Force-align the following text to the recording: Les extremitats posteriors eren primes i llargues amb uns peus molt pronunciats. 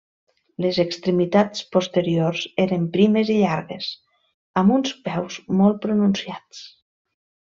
Les 0.63 0.77
extremitats 0.83 1.65
posteriors 1.75 2.41
eren 2.63 2.87
primes 2.95 3.31
i 3.35 3.37
llargues 3.41 3.91
amb 4.63 4.75
uns 4.79 4.95
peus 5.11 5.37
molt 5.61 5.79
pronunciats. 5.87 6.65